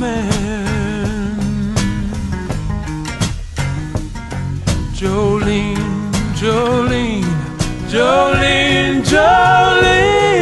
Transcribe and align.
man. 0.00 1.36
Jolene, 4.94 5.76
Jolene, 6.40 7.24
Jolene, 7.92 9.02
Jolene. 9.12 10.40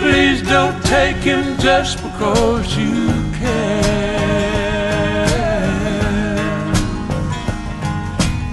Please 0.00 0.40
don't 0.42 0.82
take 0.84 1.16
him 1.16 1.58
just 1.58 2.02
because 2.02 2.76
you 2.76 2.96
can. 3.38 3.84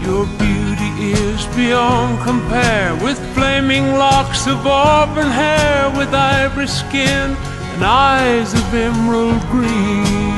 Your 0.06 0.26
beauty 0.38 0.92
is 1.14 1.46
beyond 1.56 2.20
compare 2.22 2.94
with 3.04 3.20
flaming 3.34 3.94
locks 3.94 4.46
of 4.48 4.68
auburn 4.68 5.32
hair, 5.32 5.90
with 5.98 6.14
ivory 6.14 6.68
skin 6.68 7.38
and 7.74 7.84
eyes 7.84 8.54
of 8.54 8.74
emerald 8.74 9.42
green. 9.50 10.34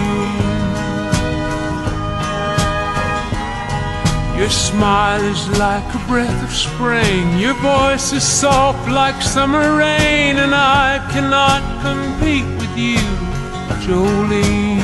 Your 4.37 4.49
smile 4.49 5.23
is 5.23 5.47
like 5.57 5.87
a 5.95 6.07
breath 6.07 6.43
of 6.43 6.51
spring. 6.51 7.39
Your 7.39 7.53
voice 7.55 8.13
is 8.13 8.23
soft 8.23 8.89
like 8.89 9.21
summer 9.21 9.77
rain, 9.77 10.37
and 10.37 10.53
I 10.53 10.99
cannot 11.11 11.61
compete 11.81 12.45
with 12.59 12.77
you, 12.77 13.05
Jolene. 13.83 14.81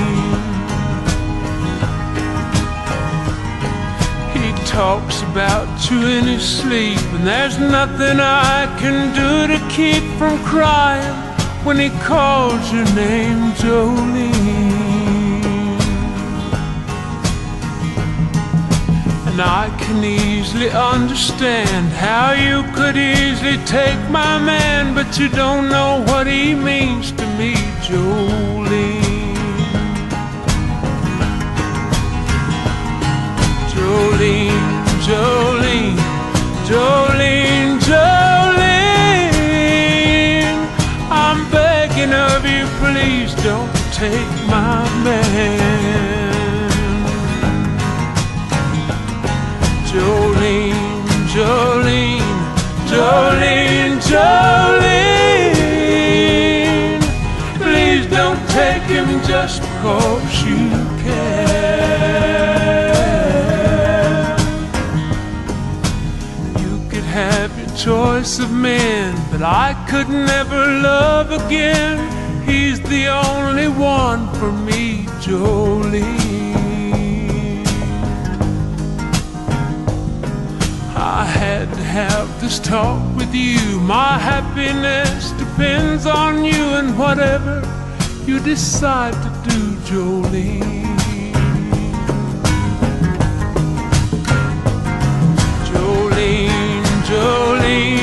He 4.33 4.65
talks 4.65 5.21
about 5.23 5.67
you 5.89 5.99
in 6.07 6.25
his 6.25 6.43
sleep, 6.43 6.99
and 7.15 7.27
there's 7.27 7.59
nothing 7.59 8.19
I 8.19 8.65
can 8.79 9.13
do 9.13 9.53
to 9.53 9.59
keep 9.69 10.03
from 10.17 10.41
crying 10.43 11.30
when 11.63 11.77
he 11.77 11.89
calls 11.99 12.71
your 12.73 12.85
name, 12.95 13.51
Jolene. 13.53 14.31
And 19.27 19.39
I 19.39 19.69
can 19.79 20.03
easily 20.03 20.69
understand 20.69 21.91
how 21.93 22.31
you 22.31 22.63
could 22.73 22.97
easily 22.97 23.57
take 23.65 23.99
my 24.09 24.39
man, 24.39 24.95
but 24.95 25.19
you 25.19 25.29
don't 25.29 25.69
know 25.69 26.03
what 26.07 26.27
he 26.27 26.55
means 26.55 27.11
to 27.11 27.25
me, 27.37 27.53
Jolene. 27.85 29.01
Jolene, 33.73 34.65
Jolene, 35.05 35.97
Jolene, 36.67 37.79
Jolene. 37.79 38.40
Please 43.01 43.33
don't 43.43 43.73
take 43.93 44.31
my 44.47 44.83
man. 45.03 46.69
Jolene, 49.89 51.05
Jolene, 51.33 52.31
Jolene, 52.91 53.97
Jolene. 54.09 55.11
Please 57.57 58.05
don't 58.17 58.41
take 58.49 58.83
him 58.83 59.09
just 59.33 59.61
because 59.61 60.43
you 60.45 60.63
can. 61.03 61.51
You 66.61 66.73
could 66.89 67.07
have 67.19 67.51
your 67.59 67.71
choice 67.75 68.33
of 68.39 68.51
men, 68.51 69.15
but 69.31 69.41
I 69.41 69.73
could 69.89 70.09
never 70.09 70.61
love 70.89 71.31
again. 71.31 72.20
He's 72.51 72.81
the 72.81 73.07
only 73.07 73.69
one 73.69 74.27
for 74.33 74.51
me, 74.51 75.05
Jolene. 75.23 76.03
I 80.97 81.23
had 81.23 81.73
to 81.73 81.81
have 81.81 82.27
this 82.41 82.59
talk 82.59 83.01
with 83.15 83.33
you. 83.33 83.79
My 83.79 84.17
happiness 84.17 85.31
depends 85.43 86.05
on 86.05 86.43
you 86.43 86.63
and 86.79 86.99
whatever 86.99 87.55
you 88.25 88.41
decide 88.41 89.13
to 89.25 89.29
do, 89.49 89.59
Jolene. 89.89 90.97
Jolene, 95.69 96.83
Jolene, 97.09 98.00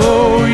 even 0.00 0.47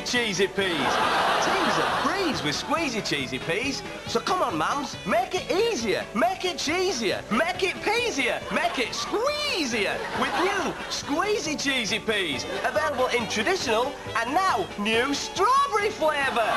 cheesy 0.00 0.46
peas. 0.46 0.92
Teams 1.44 1.76
a 1.78 2.00
breeze 2.04 2.42
with 2.42 2.54
squeezy 2.54 3.04
cheesy 3.04 3.38
peas. 3.38 3.82
So 4.06 4.20
come 4.20 4.42
on, 4.42 4.56
mums, 4.56 4.96
make 5.06 5.34
it 5.34 5.50
easier, 5.50 6.04
make 6.14 6.44
it 6.44 6.56
cheesier, 6.56 7.20
make 7.30 7.62
it 7.62 7.74
peasier, 7.82 8.40
make 8.52 8.78
it 8.78 8.94
squeezier 8.94 9.96
with 10.20 10.32
new 10.40 10.72
squeezy 10.90 11.60
cheesy 11.60 11.98
peas. 11.98 12.44
Available 12.64 13.06
in 13.08 13.28
traditional 13.28 13.92
and 14.16 14.32
now 14.32 14.66
new 14.78 15.14
strawberry 15.14 15.90
flavour. 15.90 16.50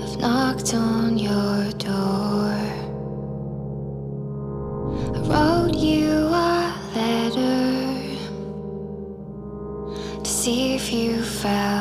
I've 0.00 0.16
knocked 0.18 0.74
on 0.74 1.18
your 1.18 1.70
door. 1.78 2.54
I 5.14 5.20
wrote 5.28 5.76
you 5.76 6.10
a 6.28 6.74
letter 6.94 8.18
to 10.22 10.30
see 10.30 10.74
if 10.74 10.92
you 10.92 11.22
felt 11.22 11.73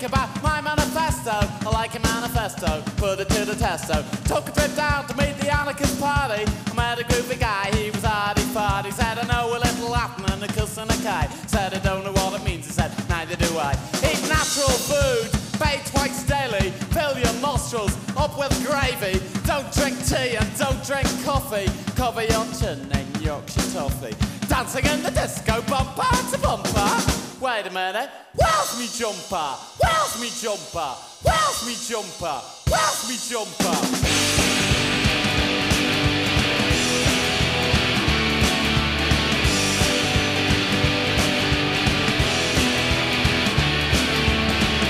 think 0.00 0.12
about 0.12 0.42
my 0.42 0.60
manifesto? 0.62 1.30
I 1.30 1.70
like 1.72 1.94
a 1.94 2.00
manifesto, 2.00 2.82
put 2.96 3.20
it 3.20 3.28
to 3.30 3.44
the 3.44 3.52
testo. 3.52 4.00
Took 4.24 4.48
a 4.48 4.52
trip 4.52 4.74
down 4.74 5.06
to 5.08 5.16
meet 5.16 5.36
the 5.38 5.52
anarchist 5.52 6.00
party. 6.00 6.44
I 6.70 6.74
met 6.74 6.98
a 6.98 7.04
groovy 7.04 7.38
guy, 7.38 7.70
he 7.76 7.90
was 7.90 8.02
hardy 8.04 8.40
farty. 8.54 8.92
Said, 8.92 9.18
I 9.18 9.26
know 9.26 9.50
a 9.56 9.58
little 9.58 9.90
Latin 9.90 10.24
and 10.32 10.42
a 10.42 10.48
cuss 10.48 10.78
and 10.78 10.90
a 10.90 10.96
kai. 11.02 11.28
Said, 11.46 11.74
I 11.74 11.80
don't 11.80 12.04
know 12.04 12.12
what 12.12 12.40
it 12.40 12.44
means. 12.44 12.66
He 12.66 12.72
said, 12.72 12.90
Neither 13.10 13.36
do 13.36 13.58
I. 13.58 13.72
Eat 14.08 14.22
natural 14.28 14.76
food, 14.88 15.28
bathe 15.60 15.84
twice 15.92 16.22
daily. 16.24 16.70
Fill 16.96 17.18
your 17.18 17.34
nostrils 17.42 17.94
up 18.16 18.38
with 18.38 18.54
gravy. 18.66 19.20
Don't 19.44 19.70
drink 19.74 19.98
tea 20.06 20.36
and 20.36 20.48
don't 20.56 20.82
drink 20.84 21.08
coffee. 21.24 21.68
Cover 21.96 22.22
your 22.24 22.46
chin 22.58 22.80
in 22.92 23.22
Yorkshire 23.22 23.70
toffee. 23.74 24.16
Dancing 24.48 24.86
in 24.86 25.02
the 25.02 25.10
disco, 25.10 25.60
bumper 25.62 26.16
to 26.32 26.38
bumper. 26.38 27.19
Wait 27.40 27.66
a 27.66 27.70
minute, 27.70 28.10
where's 28.34 28.78
me 28.78 28.86
jumper? 28.86 29.56
Where's 29.80 30.20
me 30.20 30.28
jumper? 30.28 30.92
Where's 31.24 31.64
me 31.64 31.72
jumper? 31.88 32.36
Where's 32.68 33.08
me 33.08 33.16
jumper? 33.16 33.80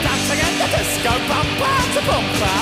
Dancing 0.02 0.40
in 0.42 0.54
the 0.58 0.66
disco, 0.74 1.12
bumper 1.30 1.78
to 1.94 2.02
bumper. 2.02 2.56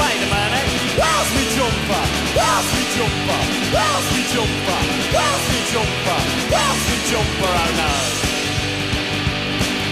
Wait 0.00 0.16
a 0.16 0.28
minute, 0.32 0.68
where's 0.96 1.30
me 1.36 1.44
jumper? 1.52 2.04
Where's 2.32 2.68
me 2.72 2.82
jumper? 2.96 3.40
Where's 3.68 4.06
me 4.16 4.22
jumper? 4.32 4.80
Where's 5.12 5.44
me 5.52 5.60
jumper? 5.68 6.20
Where's 6.48 6.82
me 6.88 6.96
jumper? 7.10 7.52
Oh 7.52 7.76
no. 7.76 8.25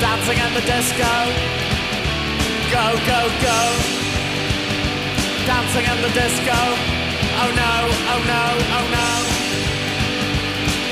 Dancing 0.04 0.38
in 0.44 0.50
the 0.52 0.64
disco. 0.72 1.12
Go, 2.76 2.86
go, 3.10 3.20
go. 3.48 3.60
Dancing 5.48 5.86
in 5.92 5.98
the 6.06 6.12
disco. 6.20 6.58
Oh 7.40 7.50
no, 7.62 7.74
oh 8.12 8.20
no, 8.32 8.44
oh 8.76 8.86
no. 8.96 9.08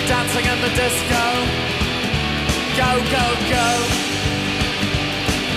Dancing 0.08 0.46
in 0.52 0.58
the 0.66 0.72
disco. 0.82 1.24
Go, 2.80 2.90
go, 3.14 3.24
go 3.52 4.12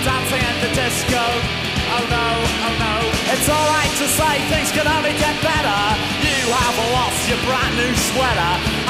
dancing 0.06 0.38
at 0.38 0.58
the 0.62 0.70
disco. 0.70 1.18
Oh 1.18 2.04
no, 2.06 2.28
oh 2.62 2.74
no. 2.78 2.94
It's 3.34 3.48
alright 3.50 3.90
to 3.98 4.06
say 4.06 4.34
things 4.54 4.70
can 4.70 4.86
only 4.86 5.14
get 5.18 5.34
better. 5.42 5.80
You 6.22 6.46
have 6.46 6.78
lost 6.94 7.26
your 7.26 7.42
brand 7.42 7.74
new 7.74 7.90
sweater. 8.14 8.85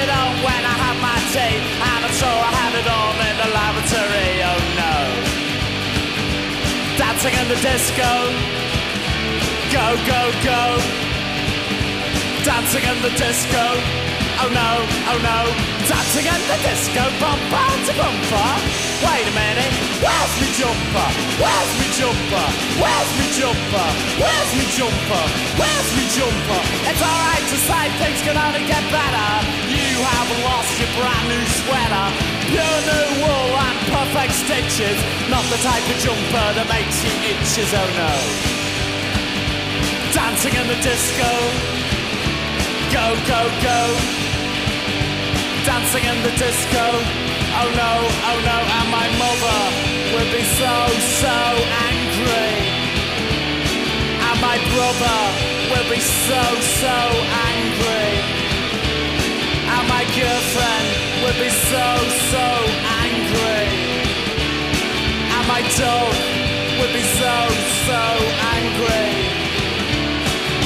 It 0.00 0.08
on 0.08 0.32
when 0.40 0.62
I 0.64 0.76
had 0.84 0.96
my 1.04 1.18
tea, 1.32 1.56
and 1.60 2.00
I'm 2.04 2.14
so 2.16 2.30
it 2.80 2.86
all 2.88 3.12
in 3.28 3.34
the 3.36 3.48
lavatory, 3.52 4.32
oh 4.50 4.60
no. 4.80 4.96
Dancing 6.96 7.34
in 7.40 7.46
the 7.52 7.60
disco, 7.60 8.12
go, 9.76 9.86
go, 10.08 10.20
go. 10.40 10.62
Dancing 12.44 12.84
in 12.88 12.98
the 13.02 13.12
disco, 13.20 13.64
oh 14.40 14.48
no, 14.48 14.70
oh 15.10 15.18
no. 15.20 15.38
Dancing 15.88 16.26
in 16.34 16.40
the 16.48 16.58
disco, 16.64 17.02
bumper 17.20 17.68
to 17.86 17.92
bumper. 18.00 18.89
Wait 19.00 19.24
a 19.24 19.32
minute, 19.32 19.72
where's 20.04 20.34
me 20.44 20.48
jumper? 20.60 21.08
Where's 21.40 21.72
me 21.80 21.88
jumper? 21.96 22.46
Where's 22.76 23.10
me 23.16 23.26
jumper? 23.32 23.88
Where's 24.20 24.50
me 24.52 24.64
jumper? 24.76 25.24
Where's 25.56 25.90
me 25.96 26.04
jumper? 26.12 26.60
It's 26.84 27.00
alright 27.00 27.40
to 27.48 27.58
say 27.64 27.88
things 27.96 28.20
can 28.20 28.36
only 28.36 28.60
get 28.68 28.84
better. 28.92 29.30
You 29.72 30.04
have 30.04 30.28
lost 30.44 30.76
your 30.76 30.92
brand 31.00 31.26
new 31.32 31.44
sweater. 31.64 32.06
Pure 32.52 32.80
new 32.92 33.08
wool 33.24 33.52
and 33.56 33.78
perfect 33.88 34.36
stitches. 34.36 35.00
Not 35.32 35.48
the 35.48 35.56
type 35.64 35.80
of 35.80 35.96
jumper 36.04 36.46
that 36.60 36.68
makes 36.68 37.00
you 37.00 37.12
itches, 37.24 37.72
oh 37.72 37.88
no. 37.96 38.12
Dancing 40.12 40.60
in 40.60 40.66
the 40.68 40.76
disco. 40.84 41.32
Go, 42.92 43.16
go, 43.24 43.40
go. 43.64 43.80
Dancing 45.64 46.04
in 46.04 46.20
the 46.20 46.36
disco. 46.36 47.29
Oh 47.62 47.68
no, 47.76 47.92
oh 48.08 48.38
no, 48.40 48.56
and 48.56 48.88
my 48.88 49.08
mother 49.20 49.60
would 50.16 50.32
be 50.32 50.40
so, 50.56 50.74
so 51.20 51.36
angry. 51.92 52.56
And 54.16 54.38
my 54.40 54.56
brother 54.72 55.20
will 55.68 55.88
be 55.92 56.00
so, 56.00 56.40
so 56.80 56.96
angry. 57.52 58.08
And 59.76 59.84
my 59.92 60.08
girlfriend 60.16 60.88
will 61.20 61.36
be 61.36 61.52
so, 61.68 61.86
so 62.32 62.46
angry. 63.04 63.68
And 65.36 65.44
my 65.44 65.60
dog 65.76 66.16
would 66.80 66.92
be 66.96 67.04
so, 67.20 67.34
so 67.84 68.02
angry. 68.56 69.08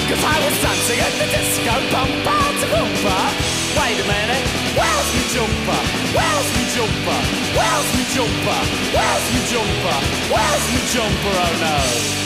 Cause 0.07 0.22
I 0.22 0.37
was 0.46 0.54
dancing 0.62 1.00
at 1.02 1.14
the 1.18 1.26
disco 1.26 1.74
to 1.74 2.64
bumper. 2.70 3.53
Wait 3.76 3.98
a 4.00 4.06
minute, 4.06 4.44
where's 4.78 5.08
me 5.14 5.22
jumper? 5.34 5.80
Where's 6.14 6.48
me 6.56 6.64
jumper? 6.74 7.20
Where's 7.56 7.88
me 7.96 8.04
jumper? 8.14 8.60
Where's 8.94 9.26
me 9.34 9.40
jumper? 9.50 9.98
Where's 10.32 10.64
me 10.72 10.80
jumper? 10.94 11.34
Oh 11.44 11.54
no. 11.60 12.23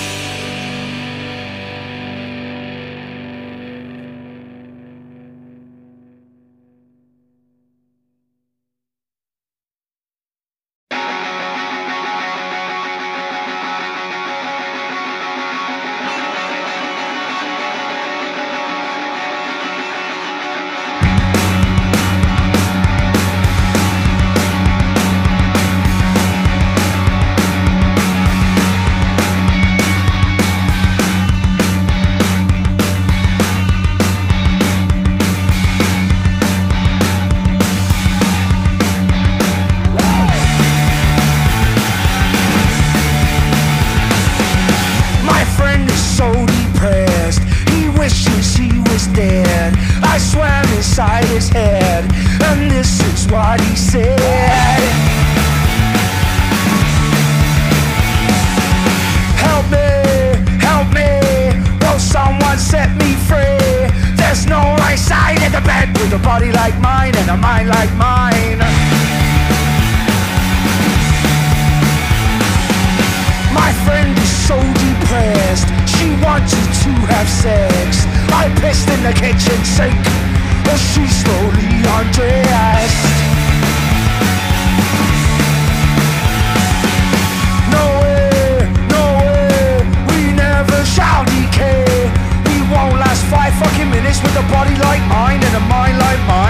With 94.16 94.34
a 94.36 94.46
body 94.48 94.74
like 94.76 95.04
mine 95.06 95.44
and 95.44 95.54
a 95.54 95.60
mind 95.68 95.98
like 95.98 96.18
mine. 96.26 96.47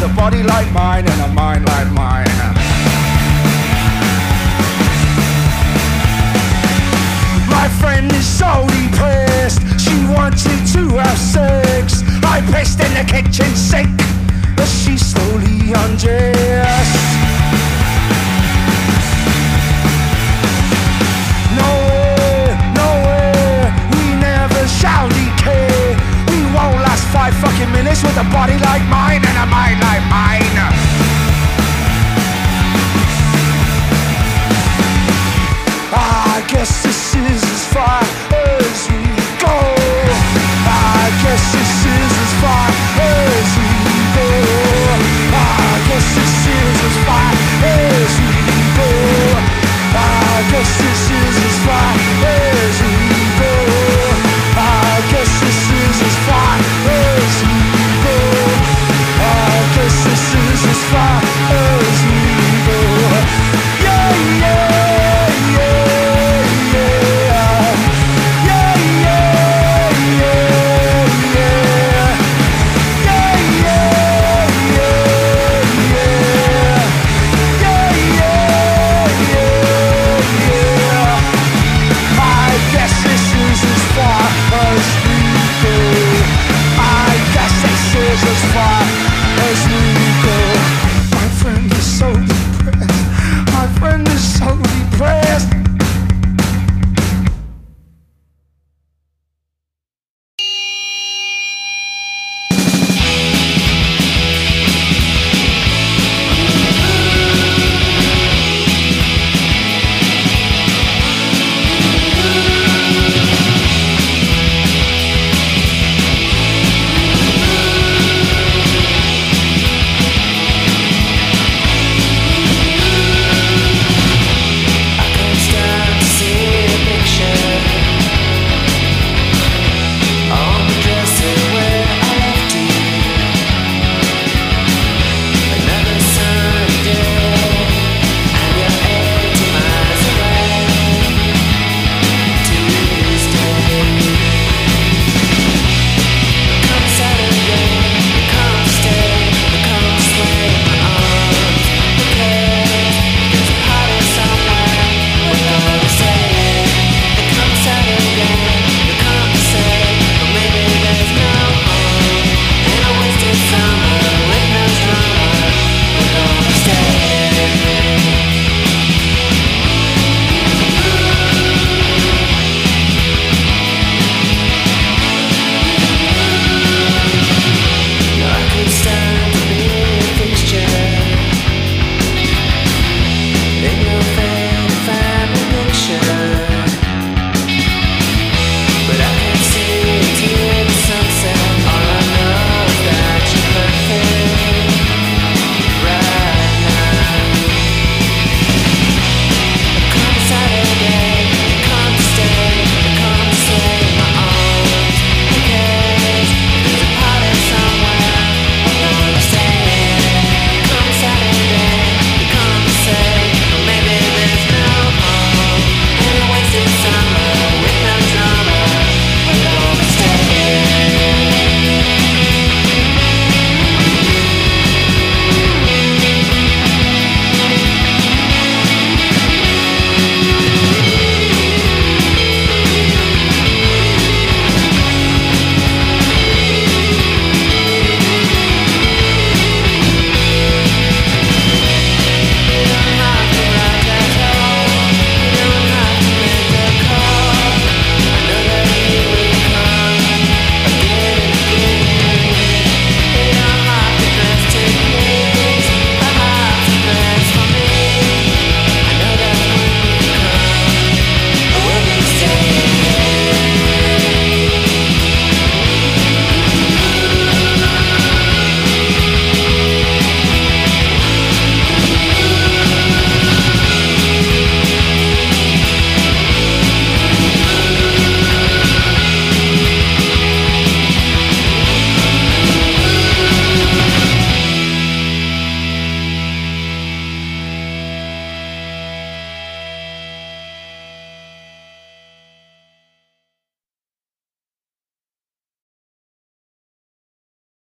With 0.00 0.10
a 0.10 0.14
body 0.14 0.42
like 0.42 0.70
mine 0.72 1.08
and 1.08 1.20
a 1.22 1.28
mind 1.34 1.64
like 1.66 1.90
mine. 1.90 2.26
My 7.48 7.68
friend 7.80 8.10
is 8.12 8.26
so 8.26 8.66
depressed. 8.68 9.60
She 9.80 9.96
wanted 10.06 10.60
to 10.74 10.98
have 10.98 11.18
sex. 11.18 12.02
I 12.22 12.40
pissed 12.52 12.80
in 12.80 12.92
the 12.94 13.04
kitchen 13.10 13.50
sink 13.56 14.00
as 14.58 14.70
she 14.82 14.96
slowly 14.96 15.72
undressed. 15.72 16.98
No 21.58 21.70
way, 21.88 22.54
no 22.74 22.88
way, 23.06 23.72
we 23.94 24.04
never 24.20 24.62
shall 24.68 25.08
decay. 25.08 25.96
We 26.30 26.38
won't 26.54 26.78
last 26.86 27.04
five 27.08 27.34
fucking 27.34 27.72
minutes 27.72 28.02
with 28.02 28.16
a 28.16 28.24
body 28.30 28.58
like 28.58 28.67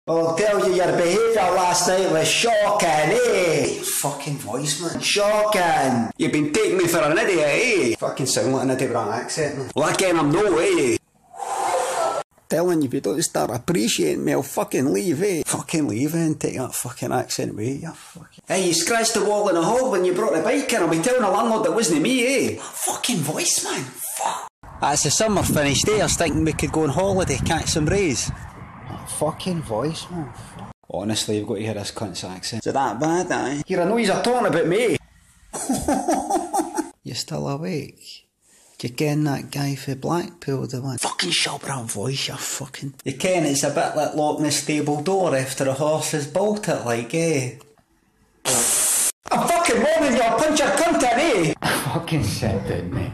I'll 0.08 0.36
tell 0.36 0.70
you, 0.70 0.76
your 0.76 0.92
behaviour 0.96 1.50
last 1.58 1.88
night 1.88 2.12
was 2.12 2.28
shocking, 2.28 2.88
eh? 2.88 3.82
Fucking 3.82 4.38
voice, 4.38 4.80
man. 4.80 5.02
Shocking. 5.02 6.12
You've 6.16 6.32
been 6.32 6.54
taking 6.54 6.78
me 6.78 6.86
for 6.86 7.00
an 7.00 7.18
idiot, 7.18 7.42
eh? 7.42 7.96
Fucking 7.96 8.28
sound 8.28 8.54
like 8.54 8.66
an 8.66 8.70
idiot 8.70 8.92
with 8.92 9.00
an 9.00 9.14
accent, 9.14 9.58
man. 9.58 9.96
Ken 9.96 10.20
I'm 10.20 10.32
no, 10.32 10.60
eh? 10.60 10.98
Telling 12.48 12.84
you, 12.84 12.88
if 12.88 12.94
you 12.94 13.02
don't 13.02 13.20
start 13.24 13.50
appreciating 13.50 14.24
me, 14.24 14.34
I'll 14.34 14.44
fucking 14.44 14.94
leave, 14.94 15.24
eh? 15.24 15.42
Fucking 15.44 15.88
leave, 15.88 16.14
eh, 16.14 16.20
and 16.20 16.40
take 16.40 16.58
that 16.58 16.76
fucking 16.76 17.12
accent 17.12 17.54
away, 17.54 17.72
you 17.72 17.92
fucking... 17.92 18.44
Hey, 18.48 18.68
you 18.68 18.76
scratched 18.76 19.16
the 19.16 19.26
wall 19.26 19.50
in 19.50 19.56
the 19.56 19.64
hall 19.64 19.90
when 19.90 20.06
you 20.06 20.14
brought 20.14 20.36
the 20.36 20.44
bike 20.44 20.72
in. 20.72 20.84
I'll 20.84 20.88
be 20.88 21.00
telling 21.00 21.22
the 21.22 21.32
landlord 21.32 21.66
that 21.66 21.74
wasn't 21.74 22.04
me, 22.04 22.28
eh? 22.28 22.60
Fucking 22.62 23.18
voice, 23.18 23.64
man. 23.64 23.82
Fuck. 23.82 24.52
That's 24.82 25.02
the 25.02 25.10
summer 25.10 25.42
finished, 25.42 25.90
eh? 25.90 25.98
I 25.98 26.04
was 26.04 26.16
thinking 26.16 26.46
we 26.46 26.54
could 26.54 26.72
go 26.72 26.84
on 26.84 26.90
holiday, 26.90 27.38
catch 27.38 27.70
some 27.70 27.88
rays. 27.88 28.30
Fucking 29.08 29.62
voice, 29.62 30.10
man. 30.10 30.34
Honestly, 30.90 31.38
you've 31.38 31.48
got 31.48 31.56
to 31.56 31.62
hear 31.62 31.74
this 31.74 31.92
cunt's 31.92 32.24
accent. 32.24 32.64
Is 32.64 32.68
it 32.68 32.74
that 32.74 33.00
bad, 33.00 33.32
eh? 33.32 33.62
Here, 33.66 33.82
I 33.82 33.86
know 33.86 33.98
he's 33.98 34.10
a 34.10 34.22
talking 34.22 34.48
about 34.48 34.68
me. 34.68 34.98
You're 37.04 37.16
still 37.16 37.48
awake? 37.48 38.28
Do 38.78 38.88
you 38.88 38.94
ken 38.94 39.24
that 39.24 39.52
guy 39.52 39.76
for 39.76 39.96
Blackpool, 39.96 40.68
the 40.68 40.82
one? 40.82 40.98
Fucking 40.98 41.32
Shelburne 41.32 41.86
voice, 41.86 42.28
you 42.28 42.36
fucking... 42.36 42.96
You 43.04 43.14
ken 43.14 43.46
it's 43.46 43.64
a 43.64 43.70
bit 43.70 43.96
like 43.96 44.16
locking 44.16 44.44
the 44.44 44.52
stable 44.52 45.02
door 45.02 45.36
after 45.36 45.68
a 45.70 45.74
horse 45.74 46.12
has 46.12 46.28
bolted, 46.28 46.86
like, 46.86 47.14
eh? 47.14 47.56
I'm 48.46 49.48
fucking 49.48 49.82
warning 49.82 50.18
you, 50.18 50.22
I'll 50.22 50.38
punch 50.38 50.60
your 50.60 50.70
cunt 50.70 51.02
in, 51.04 51.54
eh? 51.54 51.54
fucking 51.94 52.24
sit 52.24 52.68
down, 52.68 52.94
mate. 52.94 53.12